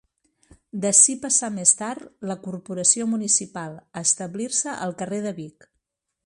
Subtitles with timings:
[0.85, 5.71] D'ací passà més tard, la Corporació municipal, a establir-se al carrer de Vic.